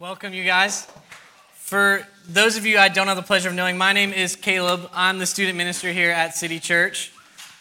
[0.00, 0.86] Welcome, you guys.
[1.52, 4.88] For those of you I don't have the pleasure of knowing, my name is Caleb.
[4.94, 7.12] I'm the student minister here at City Church.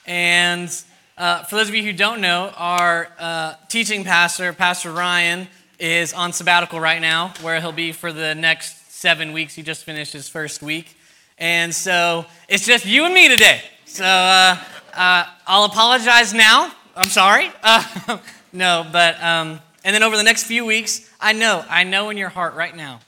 [0.07, 0.69] And
[1.17, 5.49] uh, for those of you who don't know, our uh, teaching pastor, Pastor Ryan,
[5.79, 9.53] is on sabbatical right now, where he'll be for the next seven weeks.
[9.53, 10.95] He just finished his first week.
[11.39, 13.61] And so it's just you and me today.
[13.83, 14.57] So uh,
[14.93, 16.71] uh I'll apologize now.
[16.95, 17.51] I'm sorry.
[17.61, 18.17] Uh,
[18.53, 22.17] no, but, um, and then over the next few weeks, I know, I know in
[22.17, 22.99] your heart right now,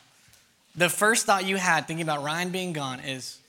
[0.75, 3.39] the first thought you had thinking about Ryan being gone is,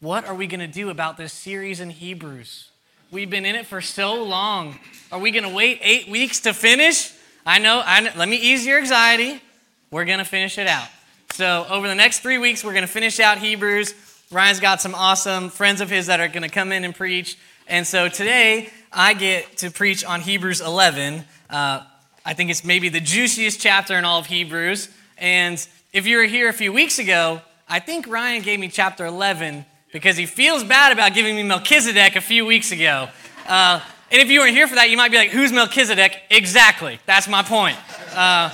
[0.00, 2.68] what are we going to do about this series in Hebrews?
[3.10, 4.78] We've been in it for so long.
[5.10, 7.12] Are we going to wait eight weeks to finish?
[7.46, 9.40] I know, I know, let me ease your anxiety.
[9.90, 10.88] We're going to finish it out.
[11.32, 13.94] So, over the next three weeks, we're going to finish out Hebrews.
[14.30, 17.38] Ryan's got some awesome friends of his that are going to come in and preach.
[17.68, 21.24] And so today, I get to preach on Hebrews 11.
[21.48, 21.82] Uh,
[22.26, 24.88] I think it's maybe the juiciest chapter in all of Hebrews.
[25.16, 29.06] And if you were here a few weeks ago, I think Ryan gave me chapter
[29.06, 33.08] 11 because he feels bad about giving me Melchizedek a few weeks ago.
[33.46, 36.20] Uh, and if you weren't here for that, you might be like, who's Melchizedek?
[36.28, 36.98] Exactly.
[37.06, 37.76] That's my point.
[38.12, 38.50] Uh,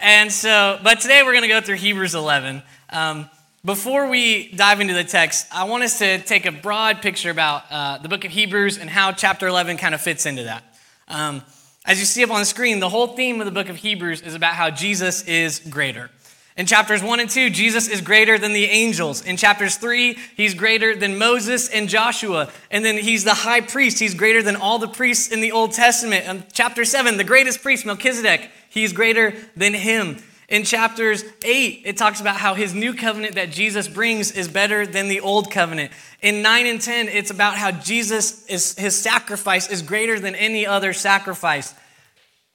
[0.00, 2.64] and so, but today we're going to go through Hebrews 11.
[2.90, 3.30] Um,
[3.64, 7.62] before we dive into the text, I want us to take a broad picture about
[7.70, 10.64] uh, the book of Hebrews and how chapter 11 kind of fits into that.
[11.06, 11.42] Um,
[11.84, 14.22] as you see up on the screen, the whole theme of the book of Hebrews
[14.22, 16.10] is about how Jesus is greater.
[16.56, 19.24] In chapters 1 and 2, Jesus is greater than the angels.
[19.24, 22.48] In chapters 3, he's greater than Moses and Joshua.
[22.70, 23.98] And then he's the high priest.
[23.98, 26.26] He's greater than all the priests in the Old Testament.
[26.26, 30.18] In chapter 7, the greatest priest, Melchizedek, he's greater than him.
[30.48, 34.86] In chapters 8, it talks about how his new covenant that Jesus brings is better
[34.86, 35.92] than the old covenant.
[36.20, 40.66] In 9 and 10, it's about how Jesus is his sacrifice is greater than any
[40.66, 41.74] other sacrifice.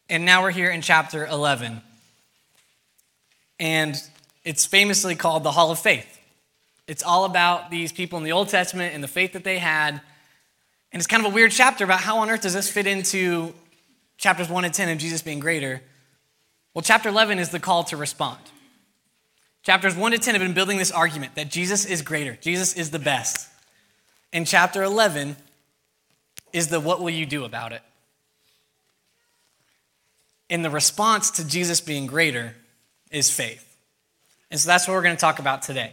[0.07, 1.81] And now we're here in chapter 11.
[3.59, 3.95] And
[4.45, 6.19] it's famously called the Hall of Faith.
[6.87, 10.01] It's all about these people in the Old Testament and the faith that they had.
[10.91, 13.53] And it's kind of a weird chapter about how on earth does this fit into
[14.17, 15.81] chapters 1 and 10 of Jesus being greater.
[16.79, 18.39] Well, chapter 11 is the call to respond.
[19.63, 22.89] Chapters 1 to 10 have been building this argument that Jesus is greater, Jesus is
[22.89, 23.49] the best.
[24.31, 25.35] And chapter 11
[26.53, 27.81] is the what will you do about it?
[30.49, 32.55] And the response to Jesus being greater
[33.11, 33.77] is faith.
[34.49, 35.91] And so that's what we're going to talk about today.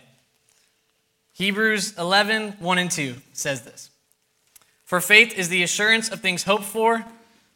[1.32, 3.91] Hebrews 11, 1 and 2 says this
[4.84, 7.04] For faith is the assurance of things hoped for,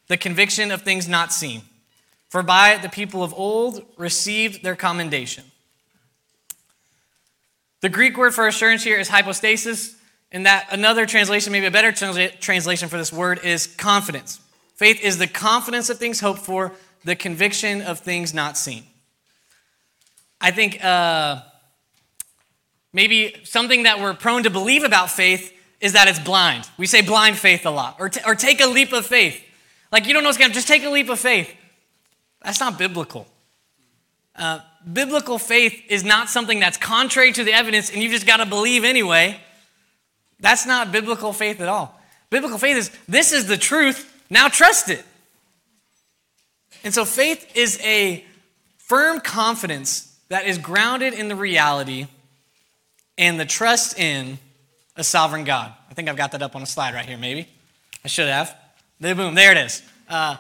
[0.08, 1.62] the conviction of things not seen.
[2.30, 5.44] For by it the people of old received their commendation.
[7.80, 9.96] The Greek word for assurance here is hypostasis,
[10.30, 14.40] and that another translation, maybe a better translation for this word, is confidence.
[14.76, 16.72] Faith is the confidence of things hoped for,
[17.04, 18.84] the conviction of things not seen.
[20.40, 21.40] I think uh,
[22.92, 26.68] maybe something that we're prone to believe about faith is that it's blind.
[26.78, 29.42] We say blind faith a lot, or, t- or take a leap of faith.
[29.90, 31.52] Like, you don't know what's going to just take a leap of faith.
[32.42, 33.26] That's not biblical.
[34.34, 38.38] Uh, biblical faith is not something that's contrary to the evidence and you just got
[38.38, 39.38] to believe anyway.
[40.38, 42.00] That's not biblical faith at all.
[42.30, 45.04] Biblical faith is this is the truth, now trust it.
[46.82, 48.24] And so faith is a
[48.78, 52.06] firm confidence that is grounded in the reality
[53.18, 54.38] and the trust in
[54.96, 55.74] a sovereign God.
[55.90, 57.48] I think I've got that up on a slide right here, maybe.
[58.04, 58.56] I should have.
[59.00, 59.82] Boom, there it is.
[60.08, 60.36] Uh,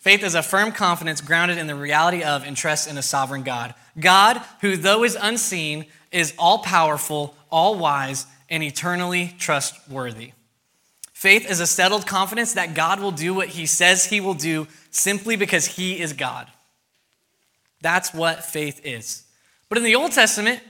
[0.00, 3.42] Faith is a firm confidence grounded in the reality of and trust in a sovereign
[3.42, 3.74] God.
[3.98, 10.32] God, who though is unseen, is all powerful, all wise, and eternally trustworthy.
[11.12, 14.66] Faith is a settled confidence that God will do what he says he will do
[14.90, 16.48] simply because he is God.
[17.82, 19.24] That's what faith is.
[19.68, 20.60] But in the Old Testament,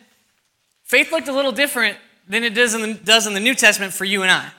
[0.83, 1.97] faith looked a little different
[2.29, 4.51] than it does in the, does in the New Testament for you and I.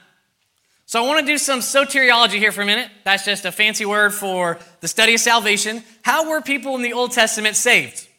[0.91, 2.91] So I want to do some soteriology here for a minute.
[3.05, 5.85] That's just a fancy word for the study of salvation.
[6.01, 8.09] How were people in the Old Testament saved?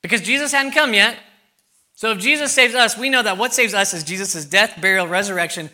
[0.00, 1.18] Because Jesus hadn't come yet.
[1.94, 5.06] So if Jesus saves us, we know that what saves us is Jesus' death, burial,
[5.06, 5.68] resurrection.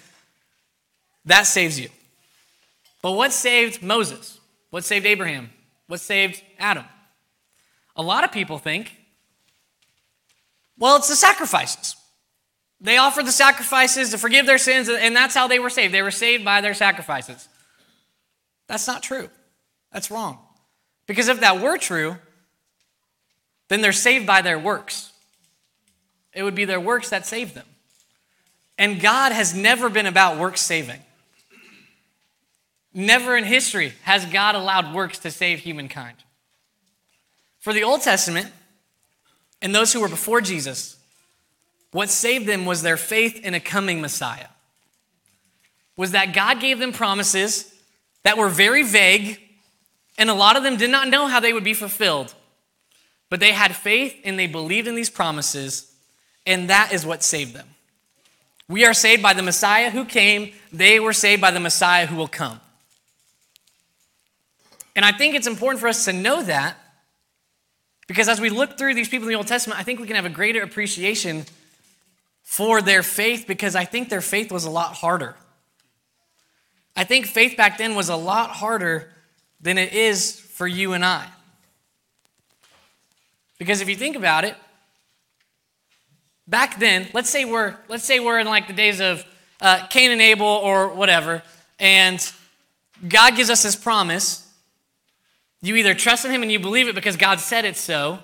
[1.27, 1.91] That saves you.
[3.01, 4.41] But what saved Moses?
[4.71, 5.51] What saved Abraham?
[5.87, 6.87] What saved Adam?
[7.95, 8.97] A lot of people think,
[10.77, 11.95] well, it's the sacrifices.
[12.81, 15.93] They offered the sacrifices to forgive their sins, and that's how they were saved.
[15.93, 17.49] They were saved by their sacrifices.
[18.69, 19.29] That's not true.
[19.93, 20.39] That's wrong.
[21.07, 22.17] Because if that were true,
[23.69, 25.13] then they're saved by their works.
[26.33, 27.67] It would be their works that saved them.
[28.77, 31.01] And God has never been about works saving.
[32.95, 36.17] Never in history has God allowed works to save humankind.
[37.59, 38.53] For the Old Testament
[39.61, 40.98] and those who were before Jesus,
[41.99, 44.47] what saved them was their faith in a coming Messiah.
[45.97, 47.75] Was that God gave them promises
[48.23, 49.41] that were very vague,
[50.17, 52.37] and a lot of them did not know how they would be fulfilled.
[53.31, 55.93] But they had faith and they believed in these promises,
[56.47, 57.67] and that is what saved them.
[58.69, 62.15] We are saved by the Messiah who came, they were saved by the Messiah who
[62.15, 62.61] will come.
[64.95, 66.77] And I think it's important for us to know that
[68.07, 70.15] because as we look through these people in the Old Testament, I think we can
[70.15, 71.45] have a greater appreciation
[72.49, 75.37] for their faith because I think their faith was a lot harder.
[76.97, 79.11] I think faith back then was a lot harder
[79.61, 81.27] than it is for you and I.
[83.59, 84.57] Because if you think about it,
[86.47, 89.27] back then, let's say we're let's say we're in like the days of
[89.61, 91.43] uh, Cain and Abel or whatever,
[91.79, 92.33] and
[93.07, 94.51] God gives us this promise.
[95.61, 98.21] You either trust in Him and you believe it because God said it so,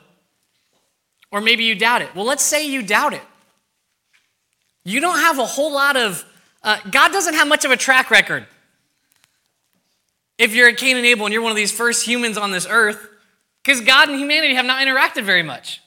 [1.30, 2.14] or maybe you doubt it.
[2.14, 3.22] Well, let's say you doubt it.
[4.84, 6.24] You don't have a whole lot of.
[6.62, 8.46] Uh, God doesn't have much of a track record.
[10.38, 12.66] If you're a Cain and Abel and you're one of these first humans on this
[12.68, 13.08] earth,
[13.62, 15.80] because God and humanity have not interacted very much.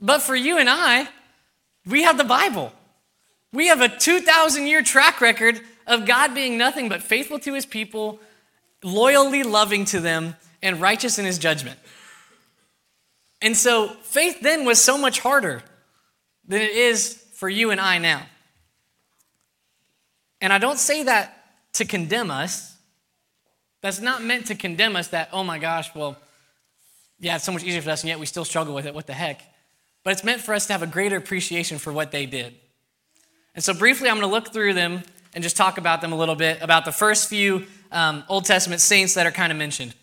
[0.00, 1.08] But for you and I,
[1.86, 2.72] we have the Bible.
[3.52, 7.66] We have a 2,000 year track record of God being nothing but faithful to his
[7.66, 8.18] people,
[8.82, 11.78] loyally loving to them, and righteous in his judgment.
[13.40, 15.62] And so faith then was so much harder
[16.48, 18.22] than it is for you and I now.
[20.40, 21.32] And I don't say that
[21.74, 22.76] to condemn us.
[23.80, 26.16] That's not meant to condemn us that, oh my gosh, well,
[27.20, 28.94] yeah, it's so much easier for us, and yet we still struggle with it.
[28.94, 29.40] What the heck?
[30.06, 32.54] but it's meant for us to have a greater appreciation for what they did.
[33.56, 35.02] And so, briefly, I'm going to look through them
[35.34, 38.80] and just talk about them a little bit about the first few um, Old Testament
[38.80, 39.96] saints that are kind of mentioned.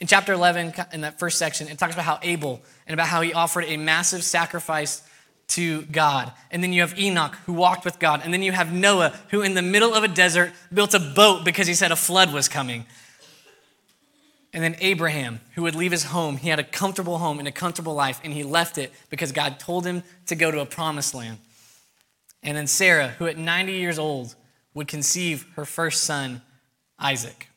[0.00, 3.22] In chapter 11, in that first section, it talks about how Abel and about how
[3.22, 5.00] he offered a massive sacrifice
[5.48, 6.32] to God.
[6.50, 8.20] And then you have Enoch who walked with God.
[8.22, 11.44] And then you have Noah who, in the middle of a desert, built a boat
[11.44, 12.86] because he said a flood was coming.
[14.52, 17.52] And then Abraham, who would leave his home, he had a comfortable home and a
[17.52, 21.14] comfortable life, and he left it because God told him to go to a promised
[21.14, 21.38] land.
[22.42, 24.34] And then Sarah, who at 90 years old
[24.74, 26.40] would conceive her first son,
[26.98, 27.48] Isaac.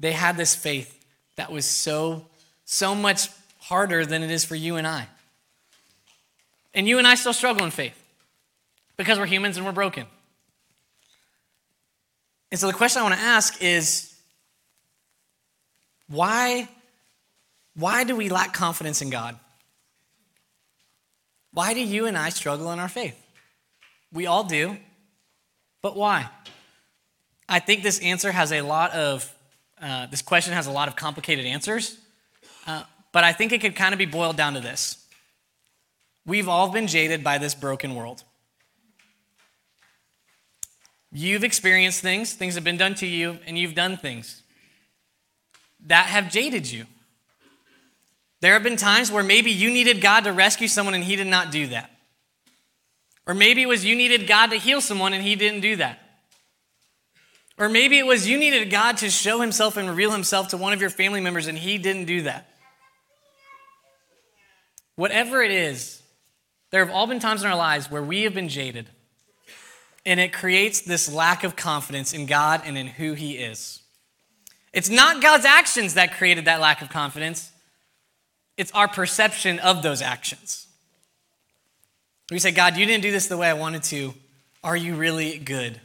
[0.00, 1.04] They had this faith
[1.36, 2.26] that was so,
[2.64, 3.28] so much
[3.60, 5.06] harder than it is for you and I.
[6.74, 8.00] And you and I still struggle in faith
[8.96, 10.06] because we're humans and we're broken.
[12.50, 14.14] And so the question I want to ask is
[16.08, 16.68] why,
[17.74, 19.38] why do we lack confidence in God?
[21.52, 23.20] Why do you and I struggle in our faith?
[24.12, 24.76] We all do,
[25.82, 26.28] but why?
[27.48, 29.32] I think this answer has a lot of,
[29.80, 31.98] uh, this question has a lot of complicated answers,
[32.66, 35.03] uh, but I think it could kind of be boiled down to this.
[36.26, 38.24] We've all been jaded by this broken world.
[41.12, 44.42] You've experienced things, things have been done to you, and you've done things
[45.86, 46.86] that have jaded you.
[48.40, 51.26] There have been times where maybe you needed God to rescue someone and He did
[51.26, 51.90] not do that.
[53.26, 56.00] Or maybe it was you needed God to heal someone and He didn't do that.
[57.56, 60.72] Or maybe it was you needed God to show Himself and reveal Himself to one
[60.72, 62.48] of your family members and He didn't do that.
[64.96, 66.02] Whatever it is,
[66.74, 68.88] there have all been times in our lives where we have been jaded.
[70.04, 73.80] And it creates this lack of confidence in God and in who He is.
[74.72, 77.52] It's not God's actions that created that lack of confidence,
[78.56, 80.66] it's our perception of those actions.
[82.32, 84.12] We say, God, you didn't do this the way I wanted to.
[84.64, 85.80] Are you really good?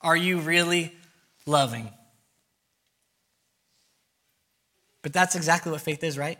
[0.00, 0.94] Are you really
[1.44, 1.90] loving?
[5.02, 6.38] But that's exactly what faith is, right?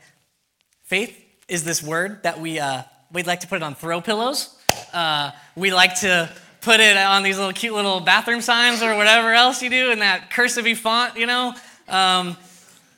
[0.84, 4.54] Faith is this word that we, uh, we'd like to put it on throw pillows.
[4.92, 9.32] Uh, we like to put it on these little cute little bathroom signs or whatever
[9.32, 11.54] else you do in that cursive font, you know.
[11.88, 12.36] Um,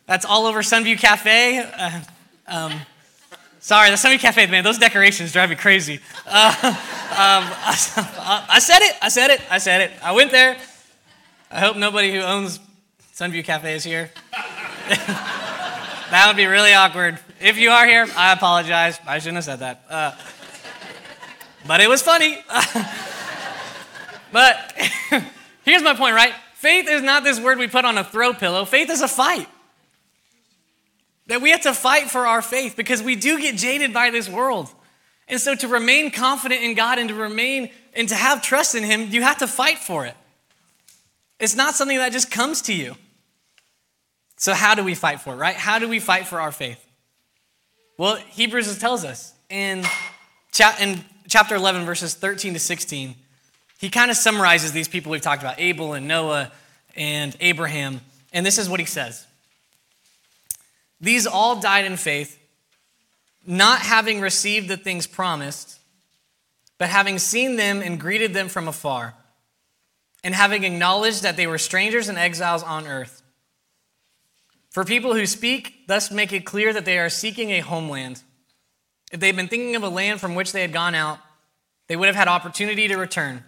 [0.07, 1.59] that's all over Sunview Cafe.
[1.59, 2.01] Uh,
[2.47, 2.73] um,
[3.61, 6.01] sorry, the Sunview Cafe, man, those decorations drive me crazy.
[6.27, 6.75] Uh, um,
[7.17, 9.93] I, I said it, I said it, I said it.
[10.03, 10.57] I went there.
[11.51, 12.59] I hope nobody who owns
[13.15, 14.11] Sunview Cafe is here.
[16.13, 17.19] that would be really awkward.
[17.41, 19.01] If you are here, I apologize.
[19.07, 19.85] I shouldn't have said that.
[19.91, 20.13] Uh,
[21.67, 22.39] but it was funny.
[24.33, 24.73] But
[25.65, 26.33] here's my point, right?
[26.55, 28.65] Faith is not this word we put on a throw pillow.
[28.65, 29.49] Faith is a fight.
[31.27, 34.29] That we have to fight for our faith because we do get jaded by this
[34.29, 34.69] world.
[35.29, 38.83] And so to remain confident in God and to remain and to have trust in
[38.83, 40.17] Him, you have to fight for it.
[41.39, 42.97] It's not something that just comes to you.
[44.43, 45.55] So, how do we fight for it, right?
[45.55, 46.85] How do we fight for our faith?
[47.97, 49.85] Well, Hebrews tells us in,
[50.51, 53.15] cha- in chapter 11, verses 13 to 16,
[53.79, 56.51] he kind of summarizes these people we've talked about Abel and Noah
[56.97, 58.01] and Abraham.
[58.33, 59.25] And this is what he says
[61.01, 62.37] These all died in faith,
[63.47, 65.79] not having received the things promised,
[66.79, 69.15] but having seen them and greeted them from afar,
[70.25, 73.22] and having acknowledged that they were strangers and exiles on earth.
[74.73, 78.23] For people who speak, thus make it clear that they are seeking a homeland.
[79.13, 81.19] If they'd been thinking of a land from which they had gone out,
[81.89, 83.45] they would have had opportunity to return.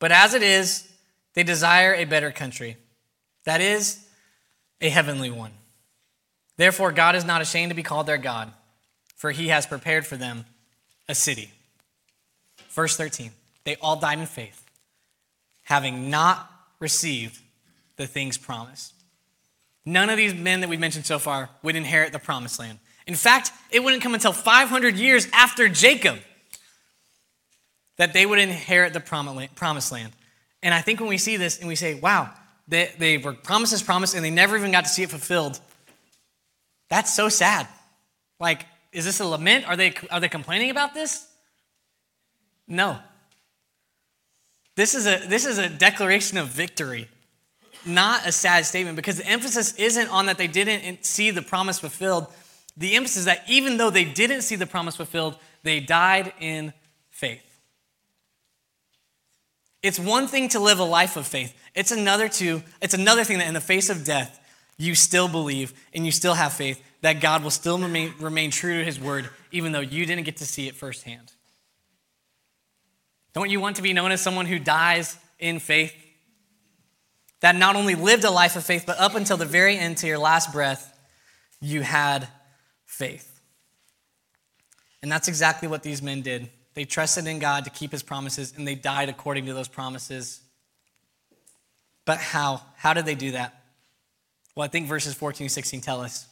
[0.00, 0.90] But as it is,
[1.34, 2.76] they desire a better country.
[3.44, 4.04] That is,
[4.80, 5.52] a heavenly one.
[6.56, 8.52] Therefore, God is not ashamed to be called their God,
[9.14, 10.44] for he has prepared for them
[11.08, 11.52] a city.
[12.70, 13.30] Verse 13
[13.62, 14.64] They all died in faith,
[15.62, 17.40] having not received
[17.96, 18.92] the things promised.
[19.86, 22.80] None of these men that we've mentioned so far would inherit the promised land.
[23.06, 26.18] In fact, it wouldn't come until 500 years after Jacob
[27.96, 30.12] that they would inherit the promised land.
[30.62, 32.30] And I think when we see this and we say, wow,
[32.66, 35.60] they, they were promises promised and they never even got to see it fulfilled,
[36.90, 37.68] that's so sad.
[38.40, 39.68] Like, is this a lament?
[39.68, 41.26] Are they, are they complaining about this?
[42.66, 42.98] No.
[44.74, 47.08] This is, a, this is a declaration of victory
[47.86, 51.78] not a sad statement because the emphasis isn't on that they didn't see the promise
[51.78, 52.26] fulfilled.
[52.76, 56.72] The emphasis is that even though they didn't see the promise fulfilled, they died in
[57.10, 57.42] faith.
[59.82, 61.56] It's one thing to live a life of faith.
[61.74, 64.40] It's another to it's another thing that in the face of death,
[64.76, 68.78] you still believe and you still have faith that God will still remain, remain true
[68.78, 71.32] to his word, even though you didn't get to see it firsthand.
[73.32, 75.94] Don't you want to be known as someone who dies in faith?
[77.40, 80.06] That not only lived a life of faith, but up until the very end, to
[80.06, 80.96] your last breath,
[81.60, 82.28] you had
[82.84, 83.40] faith.
[85.02, 86.50] And that's exactly what these men did.
[86.74, 90.40] They trusted in God to keep his promises, and they died according to those promises.
[92.04, 92.62] But how?
[92.76, 93.62] How did they do that?
[94.54, 96.26] Well, I think verses 14 and 16 tell us.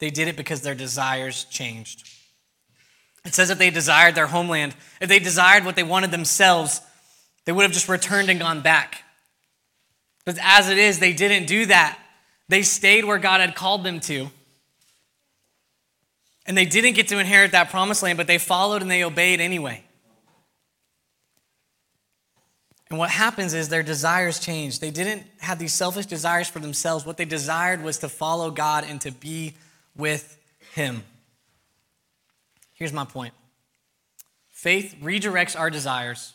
[0.00, 2.08] They did it because their desires changed.
[3.24, 6.80] It says if they desired their homeland, if they desired what they wanted themselves,
[7.44, 9.04] they would have just returned and gone back.
[10.24, 11.98] But as it is, they didn't do that.
[12.48, 14.28] They stayed where God had called them to.
[16.46, 19.40] And they didn't get to inherit that promised land, but they followed and they obeyed
[19.40, 19.84] anyway.
[22.90, 24.80] And what happens is their desires change.
[24.80, 27.06] They didn't have these selfish desires for themselves.
[27.06, 29.54] What they desired was to follow God and to be
[29.96, 30.38] with
[30.74, 31.02] Him.
[32.74, 33.32] Here's my point
[34.50, 36.34] faith redirects our desires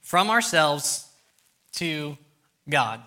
[0.00, 1.08] from ourselves
[1.72, 2.16] to
[2.68, 3.02] God.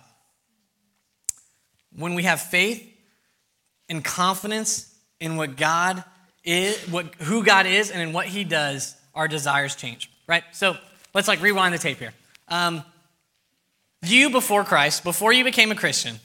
[1.95, 2.87] When we have faith
[3.89, 6.03] and confidence in what God
[6.43, 10.43] is, what, who God is, and in what He does, our desires change, right?
[10.51, 10.77] So
[11.13, 12.13] let's like rewind the tape here.
[12.47, 12.83] Um,
[14.03, 16.19] you before Christ, before you became a Christian,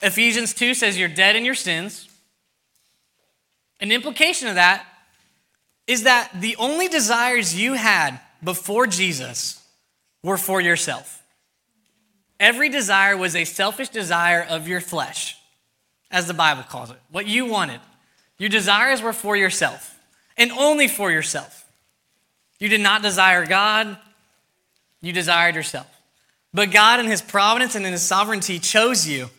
[0.00, 2.08] Ephesians 2 says you're dead in your sins.
[3.80, 4.86] An implication of that
[5.86, 9.62] is that the only desires you had before Jesus
[10.22, 11.23] were for yourself.
[12.44, 15.38] Every desire was a selfish desire of your flesh,
[16.10, 17.80] as the Bible calls it, what you wanted.
[18.36, 19.98] Your desires were for yourself
[20.36, 21.66] and only for yourself.
[22.58, 23.96] You did not desire God,
[25.00, 25.86] you desired yourself.
[26.52, 29.30] But God, in His providence and in His sovereignty, chose you.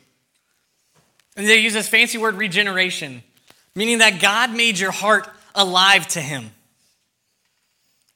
[1.38, 3.22] And they use this fancy word regeneration,
[3.76, 6.50] meaning that God made your heart alive to Him.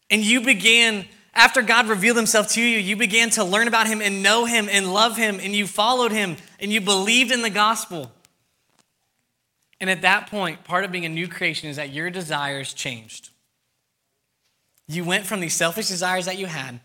[0.10, 1.06] And you began
[1.40, 4.68] after God revealed himself to you, you began to learn about him and know him
[4.70, 8.12] and love him, and you followed him and you believed in the gospel.
[9.80, 13.30] And at that point, part of being a new creation is that your desires changed.
[14.90, 16.82] You went from these selfish desires that you had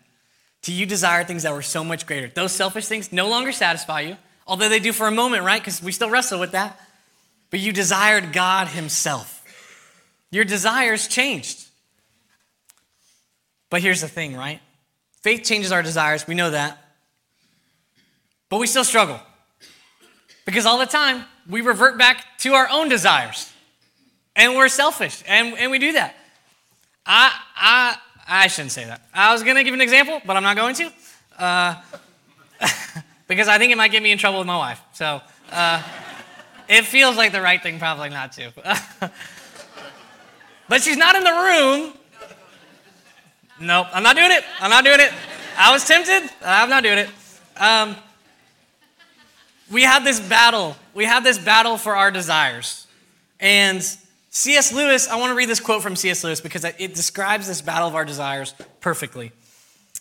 [0.61, 2.31] to you desire things that were so much greater.
[2.33, 5.61] Those selfish things no longer satisfy you, although they do for a moment, right?
[5.61, 6.79] Because we still wrestle with that.
[7.49, 9.43] But you desired God Himself.
[10.31, 11.64] Your desires changed.
[13.69, 14.61] But here's the thing, right?
[15.21, 16.27] Faith changes our desires.
[16.27, 16.81] We know that.
[18.49, 19.19] But we still struggle.
[20.45, 23.51] Because all the time, we revert back to our own desires.
[24.35, 25.23] And we're selfish.
[25.27, 26.15] And, and we do that.
[27.05, 29.01] I, I, I shouldn't say that.
[29.13, 30.91] I was going to give an example, but I'm not going to.
[31.37, 31.81] Uh,
[33.27, 34.81] because I think it might get me in trouble with my wife.
[34.93, 35.81] So uh,
[36.67, 38.51] it feels like the right thing, probably not to.
[40.69, 41.93] but she's not in the room,
[43.59, 44.43] Nope, I'm not doing it.
[44.59, 45.11] I'm not doing it.
[45.57, 46.29] I was tempted.
[46.43, 47.09] I'm not doing it.
[47.57, 47.95] Um,
[49.71, 50.75] we have this battle.
[50.93, 52.85] We have this battle for our desires.
[53.39, 53.81] And
[54.29, 54.73] C.S.
[54.73, 56.23] Lewis, I want to read this quote from C.S.
[56.23, 59.31] Lewis because it describes this battle of our desires perfectly.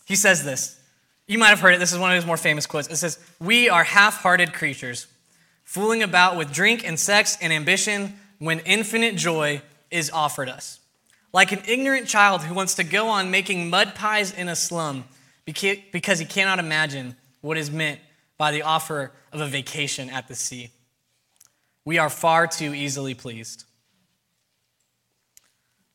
[0.05, 0.81] He says this.
[1.27, 1.79] You might have heard it.
[1.79, 2.89] This is one of his more famous quotes.
[2.89, 5.07] It says, We are half hearted creatures,
[5.63, 10.81] fooling about with drink and sex and ambition when infinite joy is offered us.
[11.35, 15.03] Like an ignorant child who wants to go on making mud pies in a slum
[15.45, 17.99] because he cannot imagine what is meant
[18.39, 20.71] by the offer of a vacation at the sea.
[21.85, 23.65] We are far too easily pleased.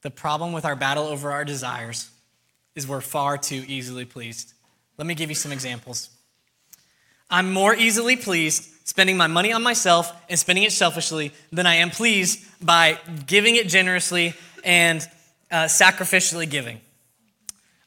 [0.01, 2.11] The problem with our battle over our desires
[2.75, 4.53] is we're far too easily pleased.
[4.97, 6.09] Let me give you some examples.
[7.29, 11.75] I'm more easily pleased spending my money on myself and spending it selfishly than I
[11.75, 14.33] am pleased by giving it generously
[14.65, 15.07] and
[15.51, 16.79] uh, sacrificially giving.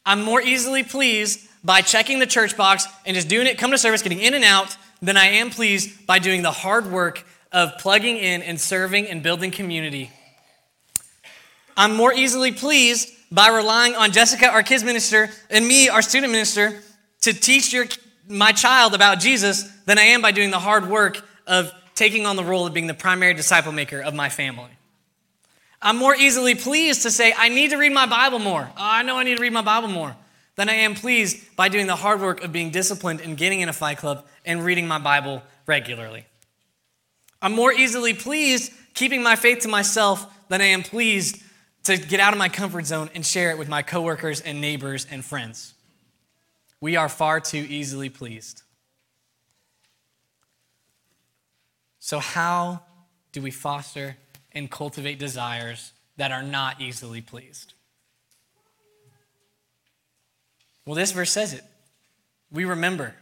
[0.04, 3.78] I'm more easily pleased by checking the church box and just doing it, come to
[3.78, 7.78] service, getting in and out, than I am pleased by doing the hard work of
[7.78, 10.10] plugging in and serving and building community.
[11.76, 16.32] I'm more easily pleased by relying on Jessica, our kids minister, and me, our student
[16.32, 16.82] minister,
[17.22, 17.86] to teach your,
[18.28, 22.36] my child about Jesus than I am by doing the hard work of taking on
[22.36, 24.70] the role of being the primary disciple maker of my family.
[25.82, 28.70] I'm more easily pleased to say, I need to read my Bible more.
[28.70, 30.16] Oh, I know I need to read my Bible more
[30.54, 33.68] than I am pleased by doing the hard work of being disciplined and getting in
[33.68, 36.24] a fight club and reading my Bible regularly.
[37.40, 41.42] I'm more easily pleased keeping my faith to myself than I am pleased
[41.84, 45.06] to get out of my comfort zone and share it with my coworkers and neighbors
[45.10, 45.74] and friends.
[46.80, 48.62] We are far too easily pleased.
[51.98, 52.82] So, how
[53.32, 54.16] do we foster
[54.54, 57.74] and cultivate desires that are not easily pleased?
[60.84, 61.64] Well, this verse says it.
[62.50, 63.14] We remember.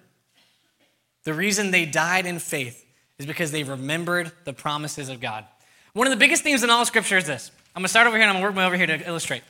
[1.25, 2.84] The reason they died in faith
[3.18, 5.44] is because they remembered the promises of God.
[5.92, 7.50] One of the biggest themes in all of Scripture is this.
[7.75, 9.07] I'm going to start over here and I'm going to work my over here to
[9.07, 9.42] illustrate.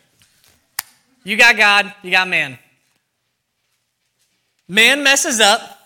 [1.22, 2.58] You got God, you got man.
[4.66, 5.78] Man messes up,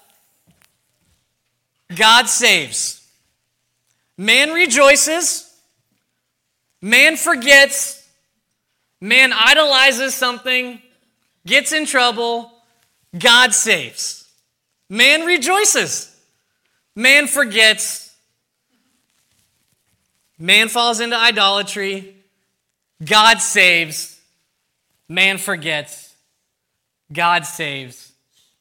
[1.95, 3.07] God saves.
[4.17, 5.44] Man rejoices,
[6.85, 8.07] man forgets,
[9.01, 10.81] man idolizes something,
[11.47, 12.53] gets in trouble,
[13.19, 14.29] God saves.
[14.91, 16.15] Man rejoices.
[16.95, 18.15] Man forgets.
[20.39, 22.17] Man falls into idolatry.
[23.03, 24.21] God saves.
[25.09, 26.15] Man forgets.
[27.11, 28.13] God saves.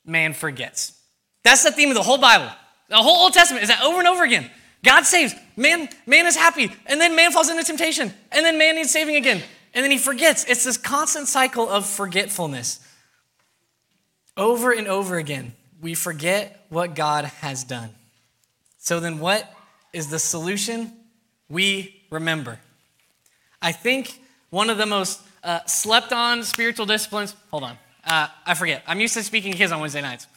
[0.05, 0.97] Man forgets.
[1.43, 2.49] That's the theme of the whole Bible.
[2.87, 4.49] The whole Old Testament is that over and over again.
[4.83, 5.33] God saves.
[5.55, 6.71] Man, man is happy.
[6.85, 8.13] And then man falls into temptation.
[8.31, 9.41] And then man needs saving again
[9.73, 10.45] and then he forgets.
[10.45, 12.79] It's this constant cycle of forgetfulness.
[14.37, 17.89] Over and over again, we forget what God has done.
[18.77, 19.51] So then, what
[19.93, 20.91] is the solution?
[21.49, 22.59] We remember.
[23.61, 24.19] I think
[24.49, 28.83] one of the most uh, slept on spiritual disciplines, hold on, uh, I forget.
[28.87, 30.27] I'm used to speaking to kids on Wednesday nights.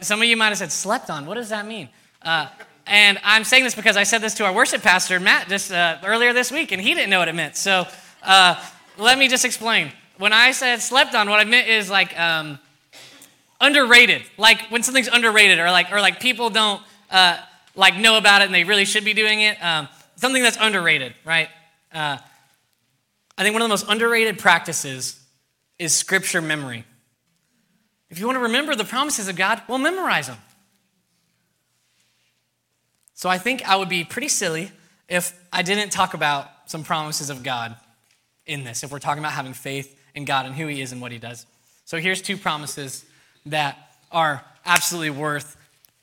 [0.00, 1.26] Some of you might have said, slept on.
[1.26, 1.88] What does that mean?
[2.20, 2.48] Uh,
[2.86, 5.98] and I'm saying this because I said this to our worship pastor, Matt, just uh,
[6.04, 7.56] earlier this week, and he didn't know what it meant.
[7.56, 7.86] So,
[8.22, 8.62] uh,
[8.98, 9.92] let me just explain.
[10.18, 12.58] When I said slept on, what I meant is like um,
[13.60, 14.22] underrated.
[14.36, 17.38] Like when something's underrated, or like or like people don't uh,
[17.74, 19.62] like know about it and they really should be doing it.
[19.62, 21.48] Um, something that's underrated, right?
[21.92, 22.18] Uh,
[23.38, 25.18] I think one of the most underrated practices
[25.78, 26.84] is scripture memory.
[28.10, 30.36] If you want to remember the promises of God, well, memorize them.
[33.22, 34.72] So I think I would be pretty silly
[35.08, 37.76] if I didn't talk about some promises of God
[38.46, 41.00] in this, if we're talking about having faith in God and who He is and
[41.00, 41.46] what He does.
[41.84, 43.04] So here's two promises
[43.46, 43.78] that
[44.10, 45.56] are absolutely worth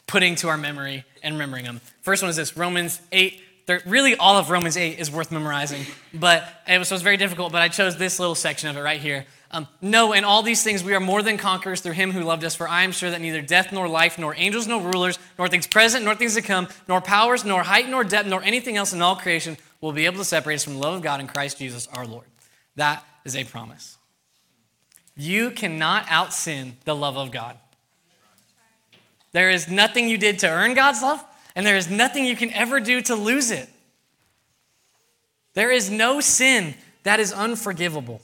[0.08, 1.82] putting to our memory and remembering them.
[2.04, 3.44] First one is this Romans 8.
[3.86, 7.18] Really, all of Romans 8 is worth memorizing, but it was, so it was very
[7.18, 7.52] difficult.
[7.52, 9.26] But I chose this little section of it right here.
[9.52, 12.44] Um, no, in all these things we are more than conquerors through him who loved
[12.44, 15.48] us, for I am sure that neither death nor life, nor angels nor rulers, nor
[15.48, 18.94] things present nor things to come, nor powers, nor height nor depth, nor anything else
[18.94, 21.28] in all creation will be able to separate us from the love of God in
[21.28, 22.26] Christ Jesus our Lord.
[22.76, 23.98] That is a promise.
[25.16, 27.58] You cannot out sin the love of God.
[29.32, 31.24] There is nothing you did to earn God's love,
[31.56, 33.68] and there is nothing you can ever do to lose it.
[35.56, 38.22] There is no sin that is unforgivable.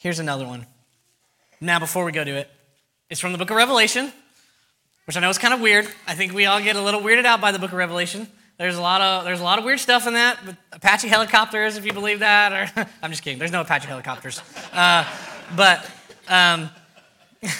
[0.00, 0.66] Here's another one.
[1.60, 2.50] Now, before we go to it,
[3.08, 4.12] it's from the book of Revelation,
[5.06, 5.86] which I know is kind of weird.
[6.08, 8.26] I think we all get a little weirded out by the book of Revelation.
[8.58, 10.38] There's a lot of there's a lot of weird stuff in that.
[10.72, 13.38] Apache helicopters, if you believe that, or I'm just kidding.
[13.38, 15.04] There's no Apache helicopters, uh,
[15.54, 15.88] but
[16.28, 16.70] um,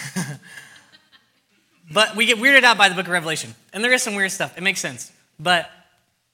[1.93, 3.53] But we get weirded out by the book of Revelation.
[3.73, 4.57] And there is some weird stuff.
[4.57, 5.11] It makes sense.
[5.39, 5.69] But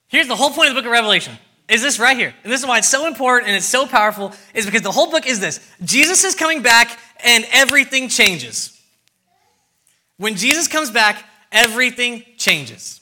[0.07, 1.37] here's the whole point of the book of Revelation.
[1.69, 2.33] Is this right here?
[2.43, 5.11] And this is why it's so important and it's so powerful, is because the whole
[5.11, 5.59] book is this.
[5.83, 8.79] Jesus is coming back and everything changes.
[10.17, 13.01] When Jesus comes back, everything changes.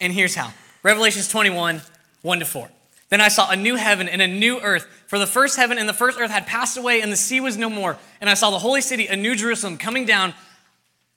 [0.00, 0.52] And here's how.
[0.82, 1.82] Revelations 21,
[2.22, 2.70] 1 to 4.
[3.08, 5.88] Then I saw a new heaven and a new earth, for the first heaven and
[5.88, 7.96] the first earth had passed away, and the sea was no more.
[8.20, 10.34] And I saw the holy city, a new Jerusalem, coming down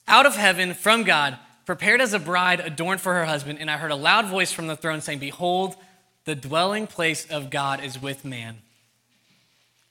[0.06, 1.38] out of heaven from God,
[1.68, 3.58] prepared as a bride adorned for her husband.
[3.60, 5.76] And I heard a loud voice from the throne saying, Behold,
[6.24, 8.56] the dwelling place of God is with man.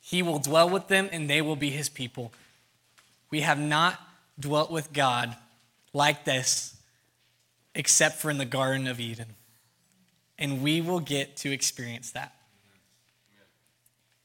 [0.02, 2.34] He will dwell with them, and they will be his people.
[3.30, 4.02] We have not
[4.40, 5.36] dwelt with God
[5.94, 6.76] like this,
[7.76, 9.36] except for in the Garden of Eden.
[10.40, 12.34] And we will get to experience that.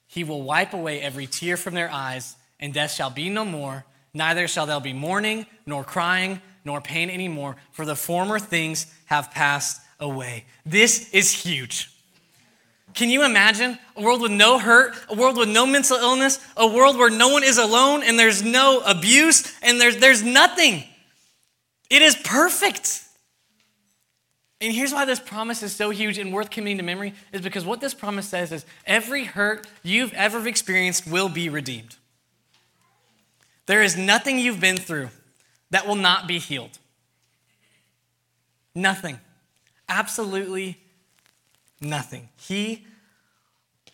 [0.07, 3.85] He will wipe away every tear from their eyes, and death shall be no more.
[4.15, 9.31] Neither shall there be mourning, nor crying, nor pain anymore, for the former things have
[9.31, 10.45] passed away.
[10.67, 11.89] This is huge.
[12.95, 16.67] Can you imagine a world with no hurt, a world with no mental illness, a
[16.67, 20.85] world where no one is alone and there's no abuse and there's, there's nothing?
[21.89, 23.03] It is perfect.
[24.61, 27.65] And here's why this promise is so huge and worth committing to memory is because
[27.65, 31.97] what this promise says is every hurt you've ever experienced will be redeemed.
[33.67, 35.11] There is nothing you've been through
[35.71, 36.79] that will not be healed.
[38.75, 39.19] Nothing.
[39.89, 40.79] Absolutely
[41.81, 42.29] nothing.
[42.37, 42.87] He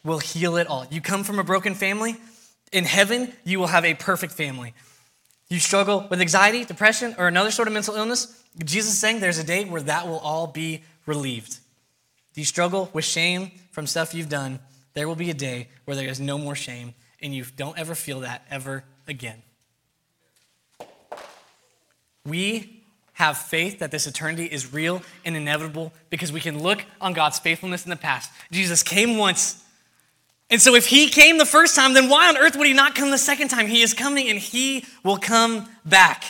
[0.05, 0.87] will heal it all.
[0.91, 2.17] You come from a broken family,
[2.73, 4.75] in heaven, you will have a perfect family.
[5.49, 9.39] You struggle with anxiety, depression, or another sort of mental illness, Jesus is saying there's
[9.39, 11.59] a day where that will all be relieved.
[12.35, 14.61] You struggle with shame from stuff you've done?
[14.95, 17.95] There will be a day where there is no more shame, and you don't ever
[17.95, 19.43] feel that ever again.
[22.25, 22.83] We
[23.15, 27.39] have faith that this eternity is real and inevitable because we can look on God's
[27.39, 28.31] faithfulness in the past.
[28.53, 29.63] Jesus came once.
[30.51, 32.95] And so, if he came the first time, then why on earth would he not
[32.95, 33.67] come the second time?
[33.67, 36.25] He is coming and he will come back.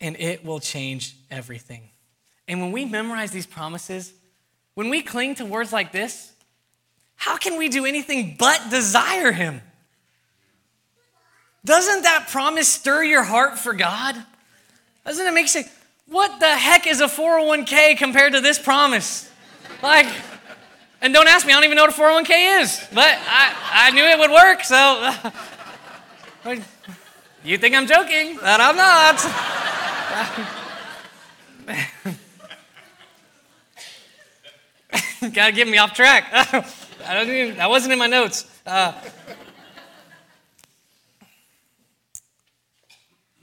[0.00, 1.88] And it will change everything.
[2.46, 4.12] And when we memorize these promises,
[4.74, 6.32] when we cling to words like this,
[7.16, 9.60] how can we do anything but desire him?
[11.64, 14.16] Doesn't that promise stir your heart for God?
[15.04, 15.68] Doesn't it make sense?
[16.06, 19.30] What the heck is a 401k compared to this promise?
[19.82, 20.06] Like,
[21.00, 23.90] and don't ask me, I don't even know what a 401k is, but I, I
[23.90, 25.12] knew it would work, so.
[27.44, 29.16] you think I'm joking, but I'm not.
[35.34, 36.26] Gotta get me off track.
[36.32, 38.46] I don't even, that wasn't in my notes.
[38.66, 38.92] Uh,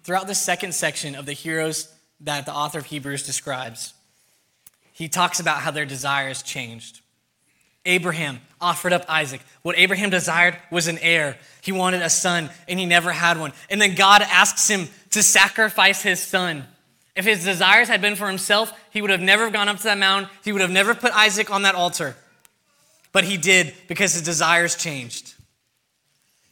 [0.05, 1.91] throughout the second section of the heroes
[2.21, 3.95] that the author of Hebrews describes,
[4.93, 7.01] he talks about how their desires changed.
[7.85, 9.41] Abraham offered up Isaac.
[9.63, 11.37] What Abraham desired was an heir.
[11.61, 13.51] He wanted a son, and he never had one.
[13.69, 16.65] And then God asks him to sacrifice his son.
[17.15, 19.97] If his desires had been for himself, he would have never gone up to that
[19.97, 20.29] mountain.
[20.43, 22.15] He would have never put Isaac on that altar.
[23.11, 25.33] But he did because his desires changed.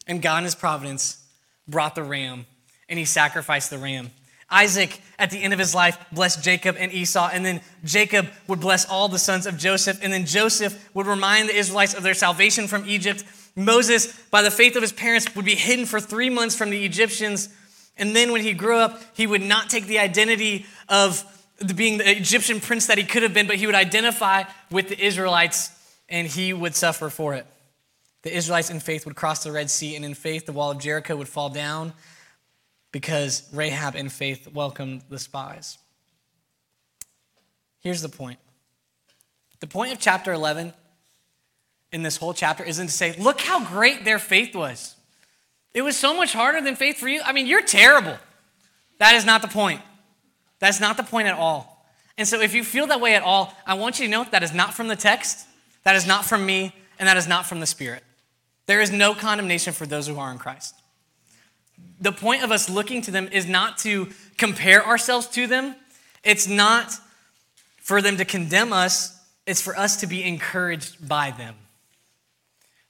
[0.07, 1.23] And God, in his providence,
[1.67, 2.45] brought the ram
[2.93, 4.11] and he sacrificed the ram.
[4.51, 8.59] Isaac, at the end of his life, blessed Jacob and Esau, and then Jacob would
[8.59, 12.13] bless all the sons of Joseph, and then Joseph would remind the Israelites of their
[12.13, 13.23] salvation from Egypt.
[13.55, 16.85] Moses, by the faith of his parents, would be hidden for three months from the
[16.85, 17.49] Egyptians,
[17.97, 21.25] and then when he grew up, he would not take the identity of
[21.75, 25.03] being the Egyptian prince that he could have been, but he would identify with the
[25.03, 25.71] Israelites,
[26.09, 27.47] and he would suffer for it.
[28.21, 30.77] The Israelites in faith would cross the Red Sea, and in faith, the wall of
[30.77, 31.93] Jericho would fall down
[32.93, 35.77] because Rahab in faith welcomed the spies.
[37.81, 38.39] Here's the point
[39.59, 40.73] the point of chapter 11
[41.91, 44.95] in this whole chapter isn't to say, look how great their faith was.
[45.73, 47.21] It was so much harder than faith for you.
[47.25, 48.17] I mean, you're terrible.
[48.99, 49.81] That is not the point.
[50.59, 51.87] That's not the point at all.
[52.17, 54.43] And so, if you feel that way at all, I want you to know that
[54.43, 55.47] is not from the text,
[55.83, 58.03] that is not from me, and that is not from the Spirit.
[58.67, 60.75] There is no condemnation for those who are in Christ
[61.99, 65.75] the point of us looking to them is not to compare ourselves to them.
[66.23, 66.93] It's not
[67.77, 71.55] for them to condemn us, it's for us to be encouraged by them.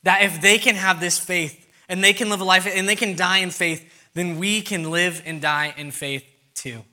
[0.03, 2.95] That if they can have this faith and they can live a life and they
[2.95, 6.83] can die in faith, then we can live and die in faith too.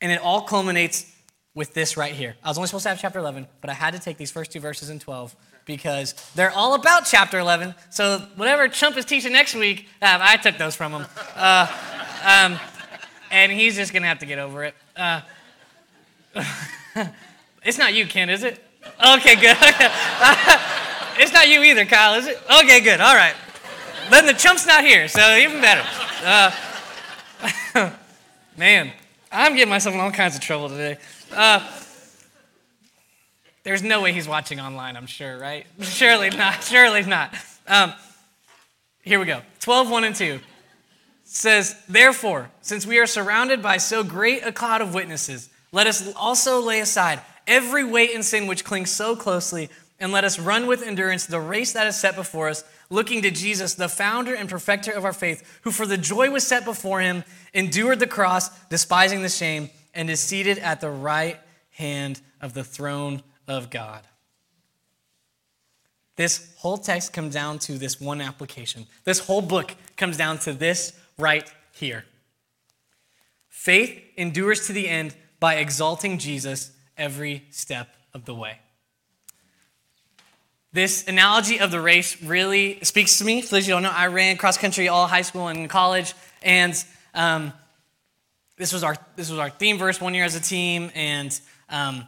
[0.00, 1.10] And it all culminates
[1.58, 2.36] with this right here.
[2.44, 4.52] I was only supposed to have chapter 11, but I had to take these first
[4.52, 7.74] two verses in 12 because they're all about chapter 11.
[7.90, 11.06] So whatever Chump is teaching next week, uh, I took those from him.
[11.34, 11.66] Uh,
[12.24, 12.60] um,
[13.32, 14.74] and he's just going to have to get over it.
[14.96, 15.20] Uh,
[17.64, 18.64] it's not you, Ken, is it?
[19.04, 19.56] Okay, good.
[21.18, 22.40] it's not you either, Kyle, is it?
[22.62, 23.00] Okay, good.
[23.00, 23.34] All right.
[24.10, 25.84] Then the chump's not here, so even better.
[26.24, 26.52] Uh,
[28.56, 28.92] man,
[29.30, 30.98] I'm getting myself in all kinds of trouble today.
[31.32, 31.66] Uh,
[33.62, 35.66] there's no way he's watching online, I'm sure, right?
[35.80, 36.64] Surely not.
[36.64, 37.34] Surely not.
[37.66, 37.92] Um,
[39.02, 40.40] here we go 12, 1 and 2
[41.24, 46.12] says, Therefore, since we are surrounded by so great a cloud of witnesses, let us
[46.14, 49.68] also lay aside every weight and sin which clings so closely,
[50.00, 53.30] and let us run with endurance the race that is set before us, looking to
[53.30, 57.00] Jesus, the founder and perfecter of our faith, who for the joy was set before
[57.00, 62.54] him endured the cross, despising the shame, and is seated at the right hand of
[62.54, 64.06] the throne of God.
[66.14, 68.86] This whole text comes down to this one application.
[69.02, 72.04] This whole book comes down to this right here.
[73.48, 78.60] Faith endures to the end by exalting Jesus every step of the way.
[80.72, 83.42] This analogy of the race really speaks to me.
[83.42, 86.84] For those you don't know, I ran cross country all high school and college, and
[87.14, 87.52] um,
[88.58, 90.90] this was our this was our theme verse one year as a team.
[90.94, 91.38] And
[91.70, 92.04] um,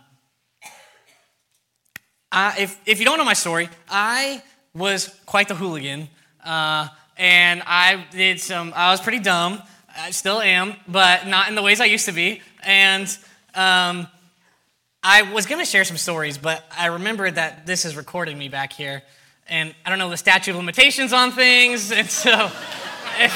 [2.31, 4.43] I, if if you don't know my story, I
[4.75, 6.09] was quite the hooligan,
[6.45, 8.73] uh, and I did some.
[8.75, 9.63] I was pretty dumb.
[9.97, 12.43] I still am, but not in the ways I used to be.
[12.63, 13.07] And
[13.55, 14.07] um,
[15.03, 18.49] I was going to share some stories, but I remembered that this is recording me
[18.49, 19.03] back here.
[19.49, 21.91] And I don't know the statute of limitations on things.
[21.91, 22.31] And so
[23.19, 23.33] it,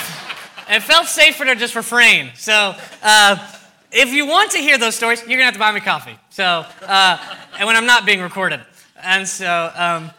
[0.68, 2.30] it felt safer to just refrain.
[2.34, 3.56] So uh,
[3.92, 6.18] if you want to hear those stories, you're to have to buy me coffee.
[6.30, 8.60] So, uh, and when I'm not being recorded.
[9.02, 10.10] And so, um,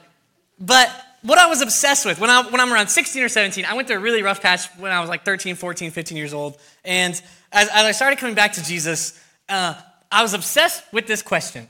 [0.60, 0.90] but
[1.24, 3.88] what I was obsessed with when, I, when I'm around 16 or 17, I went
[3.88, 6.58] through a really rough patch when I was like 13, 14, 15 years old.
[6.84, 7.14] And
[7.52, 9.74] as, as I started coming back to Jesus, uh,
[10.12, 11.68] I was obsessed with this question.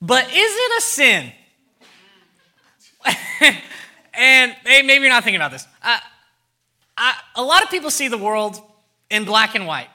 [0.00, 1.32] But is it a sin?
[4.14, 5.66] and maybe you're not thinking about this.
[5.82, 6.00] I,
[6.96, 8.60] I, a lot of people see the world
[9.10, 9.88] in black and white.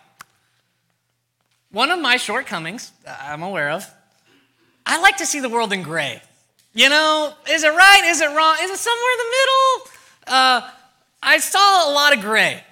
[1.71, 3.89] One of my shortcomings, I'm aware of,
[4.85, 6.21] I like to see the world in gray.
[6.73, 8.01] You know, is it right?
[8.05, 8.55] Is it wrong?
[8.61, 9.91] Is it somewhere in the middle?
[10.27, 10.71] Uh,
[11.21, 12.63] I saw a lot of gray.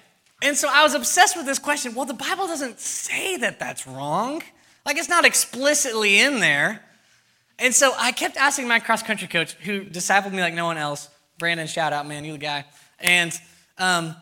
[0.42, 1.94] And so I was obsessed with this question.
[1.94, 4.42] Well, the Bible doesn't say that that's wrong.
[4.86, 6.82] Like it's not explicitly in there.
[7.58, 10.78] And so I kept asking my cross country coach, who discipled me like no one
[10.78, 12.64] else, Brandon, shout out, man, you the guy.
[13.00, 13.38] And
[13.78, 14.16] um,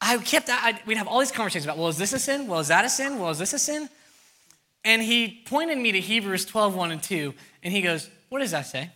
[0.00, 2.46] I kept, I, we'd have all these conversations about, well, is this a sin?
[2.46, 3.18] Well, is that a sin?
[3.18, 3.88] Well, is this a sin?
[4.84, 8.52] And he pointed me to Hebrews 12, 1 and 2, and he goes, What does
[8.52, 8.90] that say?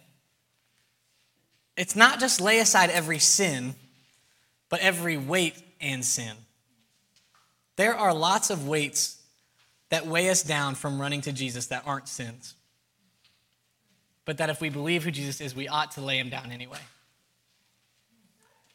[1.76, 3.74] It's not just lay aside every sin,
[4.70, 6.34] but every weight and sin.
[7.76, 9.20] There are lots of weights
[9.90, 12.54] that weigh us down from running to Jesus that aren't sins.
[14.24, 16.78] But that if we believe who Jesus is, we ought to lay him down anyway.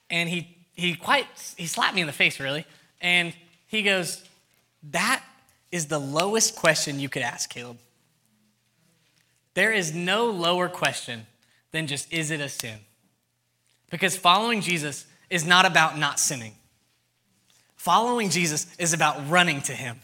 [0.09, 2.65] And he, he quite, he slapped me in the face, really.
[3.01, 3.33] And
[3.67, 4.23] he goes,
[4.91, 5.23] That
[5.71, 7.77] is the lowest question you could ask, Caleb.
[9.53, 11.27] There is no lower question
[11.71, 12.79] than just, Is it a sin?
[13.89, 16.53] Because following Jesus is not about not sinning.
[17.75, 19.99] Following Jesus is about running to him.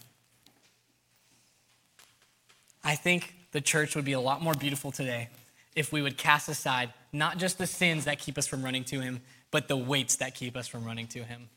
[2.83, 5.29] I think the church would be a lot more beautiful today
[5.75, 9.01] if we would cast aside not just the sins that keep us from running to
[9.01, 11.49] Him, but the weights that keep us from running to Him.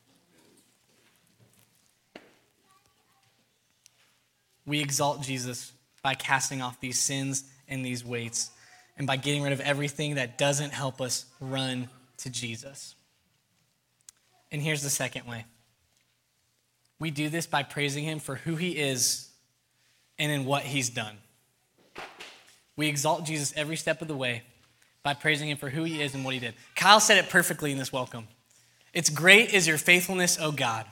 [4.67, 5.73] We exalt Jesus
[6.03, 8.51] by casting off these sins and these weights
[8.97, 12.95] and by getting rid of everything that doesn't help us run to Jesus.
[14.53, 15.47] And here's the second way
[17.01, 19.29] we do this by praising Him for who He is
[20.19, 21.17] and in what he's done.
[22.77, 24.43] We exalt Jesus every step of the way
[25.03, 26.55] by praising him for who he is and what he did.
[26.75, 28.29] Kyle said it perfectly in this welcome.
[28.93, 30.87] It's great is your faithfulness, O God.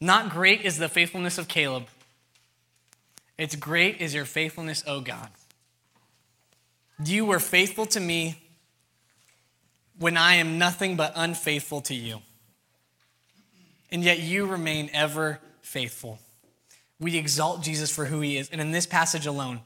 [0.00, 1.86] Not great is the faithfulness of Caleb.
[3.38, 5.28] It's great is your faithfulness, O God.
[7.04, 8.36] You were faithful to me
[9.98, 12.20] when I am nothing but unfaithful to you.
[13.90, 16.18] And yet you remain ever faithful.
[17.00, 18.48] We exalt Jesus for who he is.
[18.50, 19.60] And in this passage alone,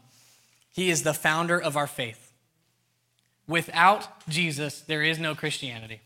[0.72, 2.27] he is the founder of our faith.
[3.48, 6.00] Without Jesus, there is no Christianity.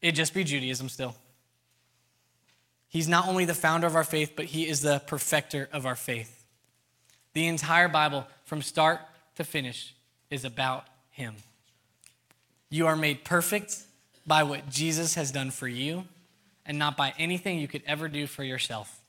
[0.00, 1.16] It'd just be Judaism still.
[2.88, 5.96] He's not only the founder of our faith, but he is the perfecter of our
[5.96, 6.44] faith.
[7.34, 9.00] The entire Bible, from start
[9.34, 9.94] to finish,
[10.30, 11.34] is about him.
[12.70, 13.76] You are made perfect
[14.26, 16.04] by what Jesus has done for you
[16.64, 19.00] and not by anything you could ever do for yourself.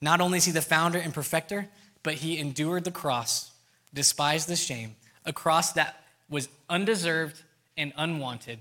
[0.00, 1.68] Not only is he the founder and perfecter,
[2.02, 3.52] but he endured the cross,
[3.94, 7.42] despised the shame, a cross that was undeserved
[7.76, 8.60] and unwanted,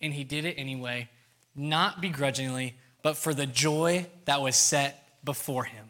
[0.00, 1.08] and he did it anyway,
[1.54, 5.86] not begrudgingly, but for the joy that was set before him.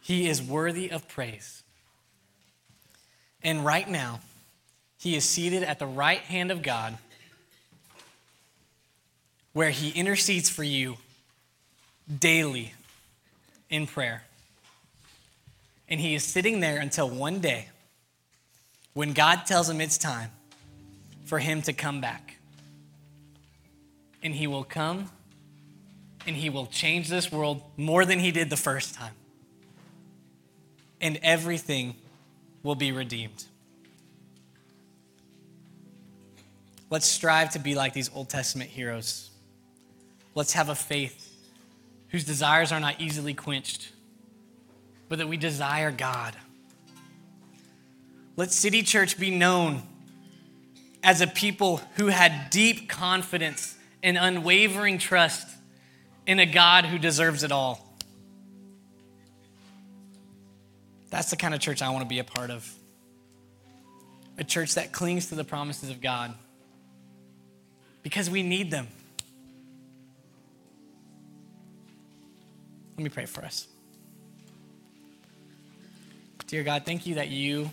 [0.00, 1.62] He is worthy of praise.
[3.42, 4.20] And right now,
[4.98, 6.96] he is seated at the right hand of God,
[9.52, 10.96] where he intercedes for you
[12.18, 12.74] daily
[13.70, 14.24] in prayer.
[15.88, 17.68] And he is sitting there until one day
[18.94, 20.30] when God tells him it's time
[21.24, 22.38] for him to come back.
[24.22, 25.10] And he will come
[26.26, 29.12] and he will change this world more than he did the first time.
[31.00, 31.96] And everything
[32.62, 33.44] will be redeemed.
[36.88, 39.30] Let's strive to be like these Old Testament heroes.
[40.34, 41.30] Let's have a faith
[42.08, 43.92] whose desires are not easily quenched,
[45.08, 46.36] but that we desire God.
[48.36, 49.82] Let City Church be known
[51.02, 55.48] as a people who had deep confidence and unwavering trust
[56.26, 57.80] in a God who deserves it all.
[61.10, 62.68] That's the kind of church I want to be a part of.
[64.36, 66.34] A church that clings to the promises of God
[68.02, 68.88] because we need them.
[72.96, 73.68] Let me pray for us.
[76.48, 77.70] Dear God, thank you that you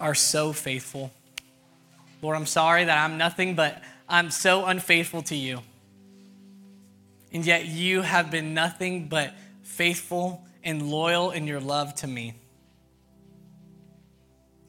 [0.00, 1.12] are so faithful.
[2.22, 5.60] Lord, I'm sorry that I'm nothing but I'm so unfaithful to you.
[7.32, 12.34] And yet you have been nothing but faithful and loyal in your love to me.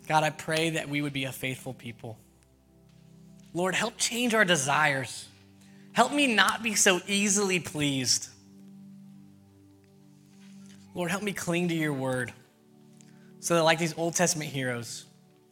[0.08, 2.18] God, I pray that we would be a faithful people.
[3.54, 5.28] Lord, help change our desires.
[5.94, 8.30] Help me not be so easily pleased.
[10.94, 12.34] Lord, help me cling to your word
[13.40, 15.07] so that, like these Old Testament heroes,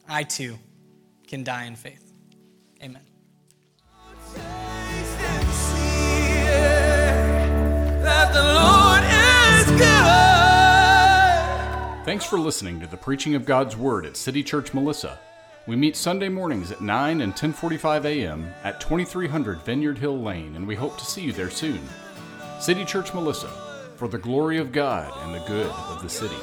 [0.07, 0.57] I too
[1.27, 2.13] can die in faith.
[2.83, 3.01] Amen.
[12.05, 15.19] Thanks for listening to the preaching of God's Word at City Church Melissa.
[15.67, 18.53] We meet Sunday mornings at 9 and 10:45 a.m.
[18.63, 21.81] at 2300 Vineyard Hill Lane, and we hope to see you there soon.
[22.59, 23.49] City Church Melissa,
[23.95, 26.37] for the glory of God and the good of the city.